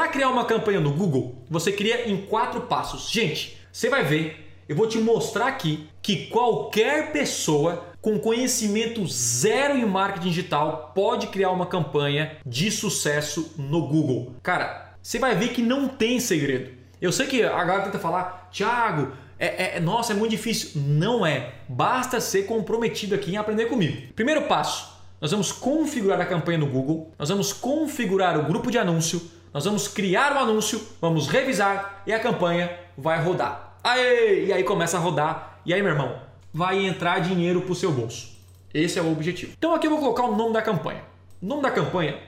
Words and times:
Para 0.00 0.08
criar 0.08 0.30
uma 0.30 0.46
campanha 0.46 0.80
no 0.80 0.94
Google, 0.94 1.44
você 1.50 1.70
cria 1.70 2.08
em 2.08 2.16
quatro 2.22 2.62
passos. 2.62 3.10
Gente, 3.10 3.58
você 3.70 3.90
vai 3.90 4.02
ver, 4.02 4.50
eu 4.66 4.74
vou 4.74 4.86
te 4.86 4.96
mostrar 4.96 5.46
aqui 5.46 5.86
que 6.00 6.28
qualquer 6.28 7.12
pessoa 7.12 7.84
com 8.00 8.18
conhecimento 8.18 9.06
zero 9.06 9.76
em 9.76 9.84
marketing 9.84 10.28
digital 10.28 10.92
pode 10.94 11.26
criar 11.26 11.50
uma 11.50 11.66
campanha 11.66 12.38
de 12.46 12.70
sucesso 12.70 13.52
no 13.58 13.88
Google. 13.88 14.32
Cara, 14.42 14.94
você 15.02 15.18
vai 15.18 15.34
ver 15.34 15.48
que 15.48 15.60
não 15.60 15.86
tem 15.86 16.18
segredo. 16.18 16.70
Eu 16.98 17.12
sei 17.12 17.26
que 17.26 17.42
a 17.42 17.62
galera 17.62 17.82
tenta 17.82 17.98
falar, 17.98 18.48
Thiago, 18.50 19.12
é, 19.38 19.76
é, 19.76 19.80
nossa, 19.80 20.14
é 20.14 20.16
muito 20.16 20.30
difícil. 20.30 20.80
Não 20.80 21.26
é. 21.26 21.56
Basta 21.68 22.22
ser 22.22 22.46
comprometido 22.46 23.14
aqui 23.14 23.32
em 23.32 23.36
aprender 23.36 23.66
comigo. 23.66 24.14
Primeiro 24.16 24.44
passo: 24.44 24.98
nós 25.20 25.30
vamos 25.30 25.52
configurar 25.52 26.18
a 26.18 26.24
campanha 26.24 26.56
no 26.56 26.66
Google, 26.66 27.12
nós 27.18 27.28
vamos 27.28 27.52
configurar 27.52 28.40
o 28.40 28.44
grupo 28.44 28.70
de 28.70 28.78
anúncio, 28.78 29.20
nós 29.52 29.64
vamos 29.64 29.88
criar 29.88 30.34
o 30.34 30.38
anúncio, 30.38 30.80
vamos 31.00 31.26
revisar 31.26 32.02
e 32.06 32.12
a 32.12 32.20
campanha 32.20 32.70
vai 32.96 33.22
rodar. 33.22 33.78
Aê! 33.82 34.46
E 34.46 34.52
aí 34.52 34.62
começa 34.62 34.96
a 34.96 35.00
rodar. 35.00 35.60
E 35.66 35.74
aí, 35.74 35.82
meu 35.82 35.92
irmão, 35.92 36.20
vai 36.52 36.84
entrar 36.86 37.18
dinheiro 37.20 37.62
para 37.62 37.72
o 37.72 37.74
seu 37.74 37.90
bolso. 37.90 38.38
Esse 38.72 38.98
é 38.98 39.02
o 39.02 39.10
objetivo. 39.10 39.52
Então 39.58 39.74
aqui 39.74 39.86
eu 39.86 39.90
vou 39.90 39.98
colocar 39.98 40.22
o 40.24 40.36
nome 40.36 40.52
da 40.52 40.62
campanha. 40.62 41.02
O 41.42 41.46
nome 41.46 41.62
da 41.62 41.70
campanha 41.70 42.18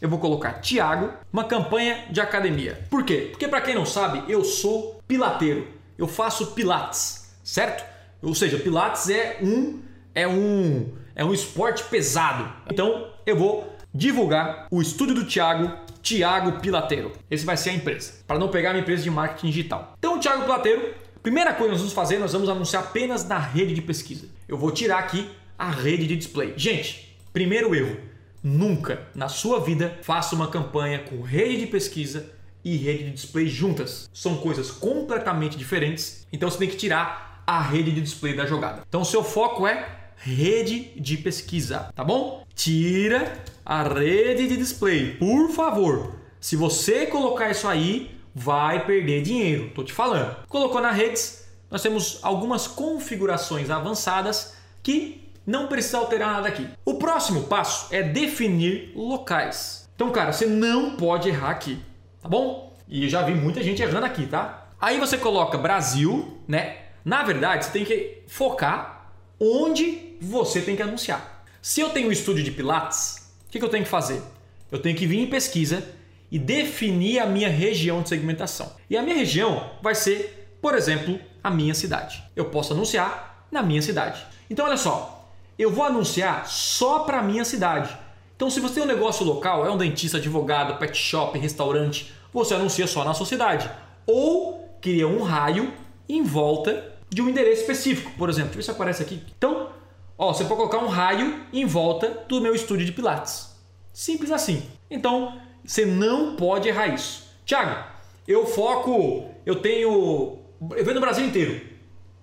eu 0.00 0.08
vou 0.08 0.18
colocar 0.18 0.60
Tiago, 0.60 1.12
uma 1.32 1.44
campanha 1.44 2.04
de 2.10 2.20
academia. 2.20 2.86
Por 2.88 3.04
quê? 3.04 3.28
Porque 3.30 3.48
para 3.48 3.60
quem 3.60 3.74
não 3.74 3.84
sabe, 3.84 4.22
eu 4.30 4.44
sou 4.44 5.00
pilateiro. 5.08 5.66
Eu 5.96 6.06
faço 6.06 6.52
pilates, 6.52 7.34
certo? 7.42 7.84
Ou 8.22 8.34
seja, 8.34 8.58
pilates 8.58 9.08
é 9.08 9.38
um 9.42 9.80
é 10.14 10.28
um 10.28 10.92
é 11.14 11.24
um 11.24 11.32
esporte 11.32 11.82
pesado. 11.84 12.52
Então 12.70 13.08
eu 13.26 13.36
vou 13.36 13.72
divulgar 13.92 14.68
o 14.70 14.80
estúdio 14.80 15.14
do 15.14 15.24
Tiago, 15.24 15.72
Tiago 16.02 16.60
Pilateiro. 16.60 17.12
Esse 17.30 17.44
vai 17.44 17.56
ser 17.56 17.70
a 17.70 17.74
empresa, 17.74 18.12
para 18.26 18.38
não 18.38 18.48
pegar 18.48 18.70
a 18.70 18.72
minha 18.72 18.82
empresa 18.82 19.02
de 19.02 19.10
marketing 19.10 19.46
digital. 19.48 19.94
Então 19.98 20.18
Tiago 20.18 20.42
Pilateiro, 20.42 20.94
primeira 21.22 21.52
coisa 21.52 21.64
que 21.64 21.72
nós 21.72 21.80
vamos 21.80 21.92
fazer, 21.92 22.18
nós 22.18 22.32
vamos 22.32 22.48
anunciar 22.48 22.82
apenas 22.82 23.26
na 23.26 23.38
rede 23.38 23.74
de 23.74 23.82
pesquisa. 23.82 24.26
Eu 24.46 24.56
vou 24.56 24.70
tirar 24.70 24.98
aqui 24.98 25.30
a 25.58 25.70
rede 25.70 26.06
de 26.06 26.16
display. 26.16 26.54
Gente, 26.56 27.16
primeiro 27.32 27.74
erro, 27.74 27.96
nunca 28.42 29.08
na 29.14 29.28
sua 29.28 29.60
vida 29.60 29.98
faça 30.02 30.34
uma 30.34 30.48
campanha 30.48 31.00
com 31.00 31.20
rede 31.20 31.58
de 31.58 31.66
pesquisa 31.66 32.30
e 32.64 32.76
rede 32.76 33.04
de 33.04 33.10
display 33.12 33.46
juntas. 33.46 34.08
São 34.12 34.36
coisas 34.36 34.70
completamente 34.70 35.56
diferentes, 35.56 36.26
então 36.32 36.50
você 36.50 36.58
tem 36.58 36.68
que 36.68 36.76
tirar 36.76 37.42
a 37.46 37.60
rede 37.60 37.90
de 37.90 38.00
display 38.00 38.34
da 38.34 38.46
jogada. 38.46 38.82
Então 38.88 39.04
seu 39.04 39.24
foco 39.24 39.66
é 39.66 39.88
rede 40.18 40.92
de 40.96 41.16
pesquisa, 41.16 41.90
tá 41.94 42.04
bom? 42.04 42.44
Tira 42.54 43.32
a 43.64 43.82
rede 43.82 44.48
de 44.48 44.56
display, 44.56 45.14
por 45.16 45.50
favor. 45.50 46.16
Se 46.40 46.56
você 46.56 47.06
colocar 47.06 47.50
isso 47.50 47.66
aí, 47.66 48.18
vai 48.34 48.84
perder 48.84 49.22
dinheiro, 49.22 49.70
tô 49.74 49.82
te 49.82 49.92
falando. 49.92 50.36
Colocou 50.48 50.80
na 50.80 50.90
redes, 50.90 51.48
nós 51.70 51.82
temos 51.82 52.18
algumas 52.22 52.66
configurações 52.66 53.70
avançadas 53.70 54.54
que 54.82 55.28
não 55.46 55.66
precisa 55.66 55.98
alterar 55.98 56.32
nada 56.32 56.48
aqui. 56.48 56.68
O 56.84 56.94
próximo 56.94 57.44
passo 57.44 57.92
é 57.94 58.02
definir 58.02 58.92
locais. 58.94 59.88
Então, 59.94 60.10
cara, 60.10 60.32
você 60.32 60.46
não 60.46 60.96
pode 60.96 61.28
errar 61.28 61.50
aqui, 61.50 61.78
tá 62.22 62.28
bom? 62.28 62.76
E 62.86 63.04
eu 63.04 63.08
já 63.08 63.22
vi 63.22 63.34
muita 63.34 63.62
gente 63.62 63.82
errando 63.82 64.06
aqui, 64.06 64.26
tá? 64.26 64.68
Aí 64.80 65.00
você 65.00 65.18
coloca 65.18 65.58
Brasil, 65.58 66.38
né? 66.46 66.76
Na 67.04 67.22
verdade, 67.22 67.64
você 67.64 67.72
tem 67.72 67.84
que 67.84 68.22
focar 68.28 68.97
onde 69.40 70.16
você 70.20 70.60
tem 70.60 70.76
que 70.76 70.82
anunciar. 70.82 71.44
Se 71.60 71.80
eu 71.80 71.90
tenho 71.90 72.08
um 72.08 72.12
estúdio 72.12 72.42
de 72.42 72.50
Pilates, 72.50 73.30
o 73.46 73.50
que, 73.50 73.62
eu 73.62 73.68
tenho 73.68 73.84
que 73.84 73.90
fazer? 73.90 74.22
Eu 74.70 74.78
tenho 74.78 74.96
que 74.96 75.06
vir 75.06 75.18
em 75.18 75.26
pesquisa 75.26 75.82
e 76.30 76.38
definir 76.38 77.18
a 77.20 77.26
minha 77.26 77.48
região 77.48 78.02
de 78.02 78.08
segmentação. 78.08 78.72
E 78.88 78.96
a 78.96 79.02
minha 79.02 79.16
região 79.16 79.70
vai 79.82 79.94
ser, 79.94 80.56
por 80.60 80.74
exemplo, 80.74 81.18
a 81.42 81.50
minha 81.50 81.74
cidade. 81.74 82.22
Eu 82.36 82.46
posso 82.46 82.72
anunciar 82.72 83.46
na 83.50 83.62
minha 83.62 83.80
cidade. 83.80 84.24
Então, 84.50 84.66
olha 84.66 84.76
só, 84.76 85.32
eu 85.58 85.70
vou 85.70 85.84
anunciar 85.84 86.46
só 86.48 87.00
para 87.00 87.20
a 87.20 87.22
minha 87.22 87.44
cidade. 87.44 87.96
Então, 88.36 88.50
se 88.50 88.60
você 88.60 88.74
tem 88.74 88.82
um 88.82 88.86
negócio 88.86 89.24
local, 89.24 89.66
é 89.66 89.70
um 89.70 89.76
dentista, 89.76 90.18
advogado, 90.18 90.78
pet 90.78 90.96
shop, 90.96 91.38
restaurante, 91.38 92.12
você 92.32 92.54
anuncia 92.54 92.86
só 92.86 93.04
na 93.04 93.14
sua 93.14 93.26
cidade. 93.26 93.68
Ou 94.06 94.76
cria 94.80 95.08
um 95.08 95.22
raio 95.22 95.72
em 96.08 96.22
volta 96.22 96.97
de 97.10 97.22
um 97.22 97.28
endereço 97.28 97.62
específico. 97.62 98.10
Por 98.16 98.28
exemplo, 98.28 98.52
deixa 98.54 98.70
eu 98.70 98.74
ver 98.74 98.76
se 98.76 98.82
aparece 98.82 99.02
aqui. 99.02 99.22
Então, 99.36 99.70
ó, 100.16 100.32
você 100.32 100.44
pode 100.44 100.56
colocar 100.56 100.78
um 100.78 100.88
raio 100.88 101.46
em 101.52 101.64
volta 101.64 102.24
do 102.28 102.40
meu 102.40 102.54
estúdio 102.54 102.86
de 102.86 102.92
Pilates. 102.92 103.56
Simples 103.92 104.30
assim. 104.30 104.62
Então, 104.90 105.40
você 105.64 105.84
não 105.84 106.36
pode 106.36 106.68
errar 106.68 106.88
isso. 106.88 107.28
Tiago, 107.44 107.84
eu 108.26 108.46
foco, 108.46 109.26
eu 109.44 109.56
tenho. 109.56 110.38
Eu 110.60 110.84
venho 110.84 110.94
no 110.94 111.00
Brasil 111.00 111.24
inteiro. 111.24 111.66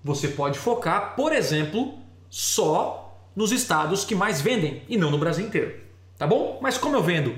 Você 0.03 0.28
pode 0.28 0.59
focar, 0.59 1.16
por 1.16 1.31
exemplo, 1.34 1.97
só 2.29 3.28
nos 3.35 3.52
estados 3.52 4.06
que 4.06 4.13
mais 4.13 4.40
vendem 4.40 4.84
e 4.88 4.97
não 4.97 5.09
no 5.09 5.17
Brasil 5.17 5.46
inteiro. 5.46 5.81
Tá 6.17 6.25
bom? 6.25 6.59
Mas 6.62 6.78
como 6.78 6.96
eu 6.96 7.03
vendo 7.03 7.38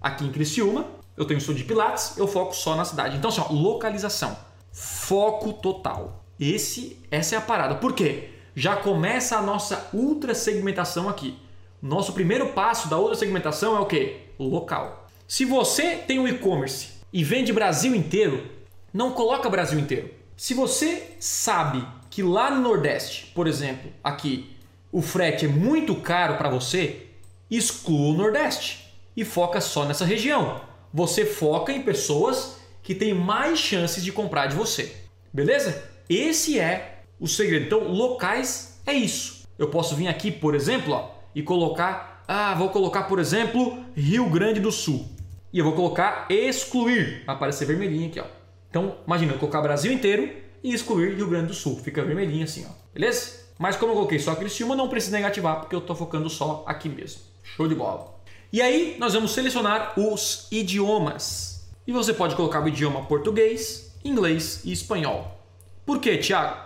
aqui 0.00 0.24
em 0.24 0.32
Criciúma, 0.32 0.86
eu 1.16 1.24
tenho 1.24 1.38
estúdio 1.38 1.62
de 1.62 1.68
Pilates, 1.68 2.16
eu 2.16 2.26
foco 2.26 2.54
só 2.54 2.74
na 2.74 2.84
cidade. 2.84 3.16
Então, 3.16 3.30
assim, 3.30 3.40
ó, 3.40 3.52
localização. 3.52 4.36
Foco 4.72 5.52
total. 5.52 6.23
Esse, 6.38 6.98
essa 7.10 7.34
é 7.34 7.38
a 7.38 7.40
parada. 7.40 7.76
Por 7.76 7.92
quê? 7.92 8.30
Já 8.54 8.76
começa 8.76 9.36
a 9.36 9.42
nossa 9.42 9.88
ultra 9.92 10.34
segmentação 10.34 11.08
aqui. 11.08 11.38
Nosso 11.82 12.12
primeiro 12.12 12.48
passo 12.52 12.88
da 12.88 12.96
outra 12.96 13.16
segmentação 13.16 13.76
é 13.76 13.80
o 13.80 13.86
quê? 13.86 14.22
Local. 14.38 15.08
Se 15.26 15.44
você 15.44 15.96
tem 15.96 16.18
um 16.18 16.28
e-commerce 16.28 16.88
e 17.12 17.22
vende 17.24 17.52
Brasil 17.52 17.94
inteiro, 17.94 18.46
não 18.92 19.12
coloca 19.12 19.50
Brasil 19.50 19.78
inteiro. 19.78 20.10
Se 20.36 20.54
você 20.54 21.16
sabe 21.20 21.86
que 22.10 22.22
lá 22.22 22.50
no 22.50 22.60
Nordeste, 22.60 23.32
por 23.34 23.46
exemplo, 23.46 23.90
aqui, 24.02 24.56
o 24.90 25.02
frete 25.02 25.46
é 25.46 25.48
muito 25.48 25.94
caro 25.96 26.36
para 26.36 26.48
você, 26.48 27.06
exclua 27.50 28.12
o 28.12 28.16
Nordeste 28.16 28.94
e 29.16 29.24
foca 29.24 29.60
só 29.60 29.84
nessa 29.84 30.04
região. 30.04 30.60
Você 30.92 31.24
foca 31.24 31.72
em 31.72 31.82
pessoas 31.82 32.56
que 32.82 32.94
têm 32.94 33.14
mais 33.14 33.58
chances 33.58 34.04
de 34.04 34.12
comprar 34.12 34.46
de 34.46 34.54
você. 34.54 34.94
Beleza? 35.32 35.93
Esse 36.08 36.58
é 36.58 37.02
o 37.18 37.26
segredo. 37.26 37.66
Então, 37.66 37.88
locais 37.88 38.80
é 38.86 38.92
isso. 38.92 39.44
Eu 39.58 39.68
posso 39.68 39.94
vir 39.94 40.08
aqui, 40.08 40.30
por 40.30 40.54
exemplo, 40.54 40.92
ó, 40.92 41.10
e 41.34 41.42
colocar, 41.42 42.22
ah, 42.26 42.54
vou 42.54 42.68
colocar, 42.70 43.04
por 43.04 43.18
exemplo, 43.18 43.84
Rio 43.96 44.28
Grande 44.28 44.60
do 44.60 44.72
Sul. 44.72 45.08
E 45.52 45.58
eu 45.58 45.64
vou 45.64 45.74
colocar 45.74 46.26
excluir, 46.28 47.22
vai 47.24 47.36
aparecer 47.36 47.64
vermelhinho 47.64 48.08
aqui, 48.08 48.20
ó. 48.20 48.24
Então, 48.68 48.96
imagina 49.06 49.32
eu 49.32 49.38
colocar 49.38 49.62
Brasil 49.62 49.92
inteiro 49.92 50.28
e 50.62 50.74
excluir 50.74 51.14
Rio 51.14 51.28
Grande 51.28 51.46
do 51.46 51.54
Sul, 51.54 51.78
fica 51.78 52.02
vermelhinho 52.02 52.44
assim, 52.44 52.66
ó. 52.68 52.72
Beleza? 52.92 53.44
Mas 53.58 53.76
como 53.76 53.92
eu 53.92 53.96
coloquei 53.96 54.18
só 54.18 54.34
Criciúma, 54.34 54.74
não 54.74 54.88
precisa 54.88 55.16
negativar 55.16 55.60
porque 55.60 55.74
eu 55.74 55.78
estou 55.78 55.94
focando 55.94 56.28
só 56.28 56.64
aqui 56.66 56.88
mesmo. 56.88 57.20
Show 57.42 57.68
de 57.68 57.74
bola. 57.74 58.14
E 58.52 58.60
aí, 58.60 58.96
nós 58.98 59.14
vamos 59.14 59.32
selecionar 59.32 59.98
os 59.98 60.48
idiomas. 60.50 61.68
E 61.86 61.92
você 61.92 62.12
pode 62.12 62.34
colocar 62.34 62.62
o 62.62 62.68
idioma 62.68 63.04
português, 63.04 63.94
inglês 64.04 64.62
e 64.64 64.72
espanhol. 64.72 65.43
Por 65.84 66.00
quê, 66.00 66.16
Thiago? 66.16 66.56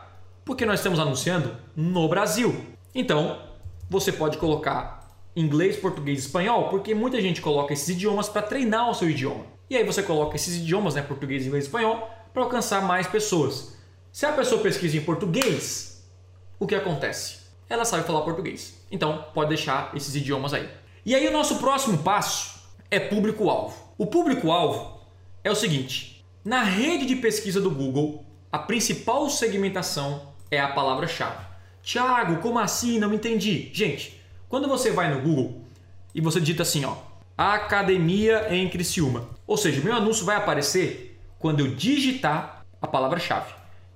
Porque 0.45 0.65
nós 0.65 0.79
estamos 0.79 1.01
anunciando 1.01 1.57
no 1.75 2.09
Brasil. 2.09 2.65
Então, 2.95 3.43
você 3.91 4.13
pode 4.13 4.39
colocar 4.39 4.99
inglês, 5.35 5.77
português 5.77 6.21
espanhol, 6.21 6.69
porque 6.69 6.95
muita 6.95 7.21
gente 7.21 7.41
coloca 7.41 7.73
esses 7.73 7.89
idiomas 7.89 8.29
para 8.29 8.43
treinar 8.43 8.89
o 8.89 8.95
seu 8.95 9.11
idioma. 9.11 9.45
E 9.69 9.77
aí 9.77 9.85
você 9.85 10.03
coloca 10.03 10.37
esses 10.37 10.57
idiomas, 10.57 10.95
né, 10.95 11.03
português, 11.03 11.45
inglês 11.47 11.65
espanhol, 11.65 12.09
para 12.33 12.45
alcançar 12.45 12.81
mais 12.83 13.07
pessoas. 13.09 13.77
Se 14.13 14.25
a 14.25 14.33
pessoa 14.33 14.63
pesquisa 14.63 14.97
em 14.97 15.01
português, 15.05 16.09
o 16.59 16.67
que 16.67 16.77
acontece? 16.77 17.39
Ela 17.69 17.85
sabe 17.85 18.07
falar 18.07 18.23
português. 18.23 18.81
Então, 18.91 19.27
pode 19.35 19.49
deixar 19.49 19.91
esses 19.97 20.15
idiomas 20.15 20.55
aí. 20.55 20.69
E 21.05 21.15
aí 21.15 21.27
o 21.27 21.33
nosso 21.33 21.59
próximo 21.59 21.99
passo 21.99 22.61
é 22.91 23.01
público-alvo. 23.01 23.77
O 23.99 24.07
público-alvo 24.07 25.01
é 25.43 25.51
o 25.51 25.57
seguinte: 25.57 26.25
na 26.45 26.63
rede 26.63 27.05
de 27.05 27.17
pesquisa 27.17 27.61
do 27.61 27.71
Google, 27.71 28.25
a 28.51 28.59
principal 28.59 29.29
segmentação 29.29 30.33
é 30.51 30.59
a 30.59 30.69
palavra-chave. 30.69 31.45
Tiago, 31.83 32.41
como 32.41 32.59
assim? 32.59 32.99
Não 32.99 33.13
entendi. 33.13 33.71
Gente, 33.73 34.21
quando 34.49 34.69
você 34.69 34.91
vai 34.91 35.13
no 35.13 35.21
Google 35.21 35.63
e 36.15 36.21
você 36.21 36.41
digita 36.41 36.63
assim, 36.63 36.85
ó, 36.85 36.97
academia 37.37 38.49
em 38.51 38.69
Criciúma, 38.69 39.29
ou 39.47 39.57
seja, 39.57 39.83
meu 39.83 39.95
anúncio 39.95 40.25
vai 40.25 40.37
aparecer 40.37 41.19
quando 41.39 41.61
eu 41.61 41.69
digitar 41.69 42.65
a 42.81 42.87
palavra-chave. 42.87 43.53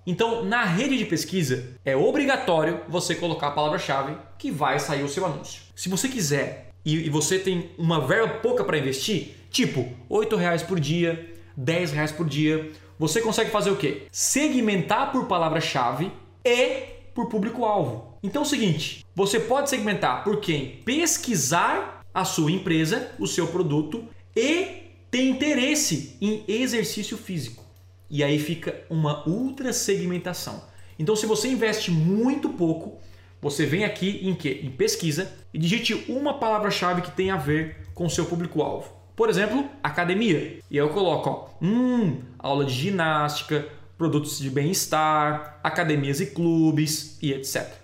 Então, 0.07 0.45
na 0.45 0.65
rede 0.65 0.99
de 0.99 1.05
pesquisa, 1.05 1.71
é 1.85 1.97
obrigatório 1.97 2.81
você 2.89 3.15
colocar 3.15 3.49
a 3.49 3.53
palavra-chave 3.53 4.17
que 4.37 4.51
vai 4.51 4.79
sair 4.79 5.03
o 5.03 5.09
seu 5.09 5.25
anúncio. 5.25 5.63
Se 5.77 5.89
você 5.89 6.09
quiser 6.09 6.71
e, 6.85 7.09
você 7.09 7.39
tem 7.39 7.71
uma 7.79 8.01
verba 8.01 8.35
pouca 8.35 8.65
para 8.65 8.79
investir, 8.79 9.37
tipo 9.51 9.89
R$ 10.11 10.37
reais 10.37 10.63
por 10.63 10.81
dia, 10.81 11.33
R$ 11.57 11.87
reais 11.87 12.11
por 12.11 12.29
dia, 12.29 12.73
você 13.03 13.21
consegue 13.21 13.51
fazer 13.51 13.69
o 13.73 13.77
quê? 13.77 14.07
Segmentar 14.13 15.11
por 15.11 15.27
palavra-chave 15.27 16.13
e 16.45 16.85
por 17.13 17.29
público-alvo. 17.29 18.17
Então 18.23 18.43
é 18.43 18.45
o 18.45 18.49
seguinte, 18.49 19.05
você 19.13 19.41
pode 19.41 19.69
segmentar 19.69 20.23
por 20.23 20.39
quem 20.41 20.77
pesquisar 20.85 22.05
a 22.15 22.25
sua 22.25 22.53
empresa, 22.53 23.11
o 23.19 23.27
seu 23.27 23.49
produto 23.49 24.05
e 24.37 24.85
tem 25.11 25.31
interesse 25.31 26.17
em 26.21 26.45
exercício 26.47 27.17
físico. 27.19 27.65
E 28.09 28.23
aí 28.23 28.39
fica 28.39 28.85
uma 28.89 29.29
ultra 29.29 29.73
segmentação. 29.73 30.63
Então, 30.97 31.17
se 31.17 31.27
você 31.27 31.49
investe 31.49 31.91
muito 31.91 32.51
pouco, 32.51 33.01
você 33.41 33.67
vem 33.67 33.83
aqui 33.83 34.21
em 34.23 34.33
que? 34.33 34.61
Em 34.63 34.71
pesquisa 34.71 35.33
e 35.53 35.59
digite 35.59 36.05
uma 36.09 36.39
palavra-chave 36.39 37.03
que 37.03 37.11
tem 37.11 37.33
a 37.33 37.37
ver 37.37 37.89
com 37.95 38.07
o 38.07 38.11
seu 38.11 38.27
público-alvo. 38.27 39.02
Por 39.15 39.29
exemplo, 39.29 39.69
academia. 39.83 40.59
E 40.71 40.77
eu 40.77 40.89
coloco, 40.89 41.29
ó, 41.29 41.49
hum, 41.65 42.21
aula 42.39 42.65
de 42.65 42.73
ginástica, 42.73 43.67
produtos 43.99 44.39
de 44.39 44.51
bem-estar, 44.51 45.61
academias 45.63 46.21
e 46.21 46.27
clubes 46.27 47.19
e 47.23 47.33
etc. 47.33 47.82